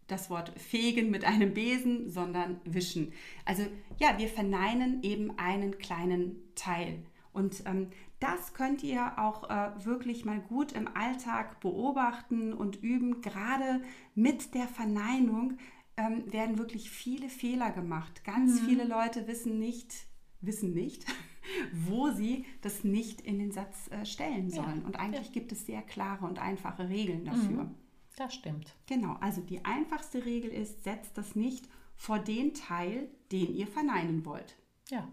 das 0.08 0.30
Wort 0.30 0.54
fegen 0.58 1.10
mit 1.10 1.26
einem 1.26 1.54
Besen, 1.54 2.10
sondern 2.10 2.62
wischen. 2.64 3.12
Also 3.44 3.64
ja, 4.00 4.18
wir 4.18 4.30
verneinen 4.30 5.04
eben 5.04 5.38
einen 5.38 5.78
kleinen 5.80 6.38
Teil. 6.56 7.04
Und 7.38 7.62
ähm, 7.68 7.92
das 8.20 8.56
könnt 8.56 8.82
ihr 8.82 9.20
auch 9.20 9.48
äh, 9.52 9.86
wirklich 9.86 10.26
mal 10.26 10.40
gut 10.40 10.72
im 10.72 10.88
Alltag 10.88 11.60
beobachten 11.60 12.52
und 12.52 12.82
üben. 12.82 13.22
Gerade 13.22 13.84
mit 14.16 14.56
der 14.56 14.68
Verneinung 14.68 15.60
ähm, 15.98 16.24
werden 16.34 16.58
wirklich 16.58 16.90
viele 16.90 17.30
Fehler 17.30 17.70
gemacht. 17.70 18.24
Ganz 18.24 18.60
viele 18.62 18.86
Leute 18.86 19.28
wissen 19.28 19.60
nicht, 19.60 19.94
wissen 20.42 20.74
nicht, 20.74 21.06
wo 21.74 22.10
sie 22.10 22.44
das 22.62 22.84
nicht 22.84 23.22
in 23.22 23.38
den 23.38 23.52
Satz 23.52 23.88
äh, 23.92 24.04
stellen 24.04 24.50
Ja, 24.50 24.64
sollen. 24.64 24.84
Und 24.84 25.00
eigentlich 25.00 25.32
gibt 25.32 25.52
es 25.52 25.68
sehr 25.68 25.84
klare 25.84 26.26
und 26.26 26.40
einfache 26.40 26.90
Regeln 26.90 27.24
dafür. 27.24 27.70
Das 28.16 28.34
stimmt. 28.34 28.76
Genau, 28.88 29.16
also 29.22 29.42
die 29.42 29.64
einfachste 29.64 30.26
Regel 30.26 30.50
ist, 30.50 30.84
setzt 30.84 31.20
das 31.20 31.36
nicht 31.36 31.70
vor 31.96 32.18
den 32.18 32.56
Teil, 32.56 33.12
den 33.32 33.56
ihr 33.56 33.68
verneinen 33.68 34.26
wollt. 34.26 34.58
Ja, 34.90 35.08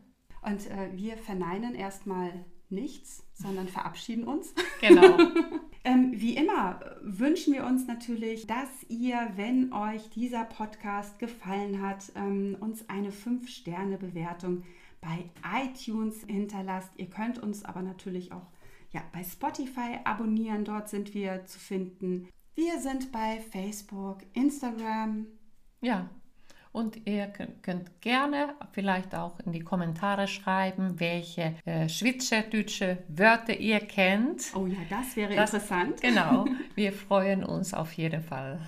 Und 0.44 0.70
äh, 0.70 0.90
wir 0.94 1.16
verneinen 1.16 1.74
erstmal 1.74 2.44
nichts, 2.68 3.26
sondern 3.35 3.68
verabschieden 3.68 4.24
uns. 4.24 4.54
genau. 4.80 5.18
Ähm, 5.87 6.12
wie 6.14 6.35
immer 6.35 6.80
äh, 6.80 6.96
wünschen 7.02 7.52
wir 7.52 7.66
uns 7.66 7.87
natürlich, 7.87 8.46
dass 8.46 8.70
ihr, 8.88 9.33
wenn 9.37 9.70
euch 9.74 10.09
dieser 10.09 10.44
Podcast 10.44 11.18
gefallen 11.18 11.83
hat, 11.83 12.11
ähm, 12.14 12.57
uns 12.59 12.88
eine 12.88 13.11
5-Sterne-Bewertung 13.11 14.62
bei 15.02 15.30
iTunes 15.62 16.24
hinterlasst. 16.26 16.90
Ihr 16.96 17.11
könnt 17.11 17.38
uns 17.38 17.66
aber 17.66 17.83
natürlich 17.83 18.33
auch 18.33 18.46
ja, 18.92 19.02
bei 19.12 19.22
Spotify 19.22 19.98
abonnieren. 20.04 20.64
Dort 20.64 20.88
sind 20.88 21.12
wir 21.12 21.44
zu 21.44 21.59
finden. 21.59 22.28
Wir 22.54 22.80
sind 22.80 23.12
bei 23.12 23.40
Facebook, 23.40 24.22
Instagram. 24.33 25.26
Ja, 25.83 26.09
und 26.74 27.06
ihr 27.06 27.28
könnt, 27.62 28.00
gerne 28.00 28.54
vielleicht 28.72 29.14
auch 29.14 29.38
in 29.46 29.52
die 29.52 29.60
Kommentare 29.60 30.26
schreiben, 30.26 30.98
welche 30.98 31.54
äh, 31.64 31.88
schweizerdeutsche 31.88 32.98
Wörter 33.08 33.56
ihr 33.56 33.78
kennt. 33.78 34.52
Oh 34.56 34.66
ja, 34.66 34.78
das 34.90 35.14
wäre 35.14 35.37
Das- 35.37 35.54
interessant. 35.54 36.00
Genau, 36.02 36.46
wir 36.74 36.92
freuen 36.92 37.44
uns 37.44 37.72
auf 37.72 37.92
jeden 37.92 38.22
Fall. 38.22 38.58